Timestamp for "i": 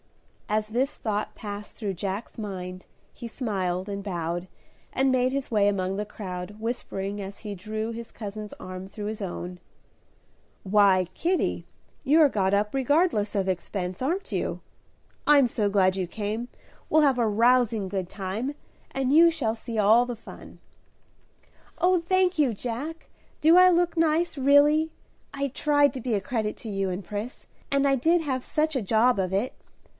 23.55-23.69, 25.33-25.47, 27.87-27.95